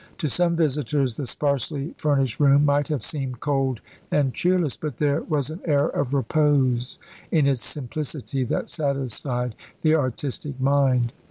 [0.17, 5.21] To some visitors the sparsely furnished room might have seemed cold and cheerless; but there
[5.21, 6.97] was an air of repose
[7.29, 9.53] in its simplicity that satisfied
[9.83, 11.13] the artistic mind.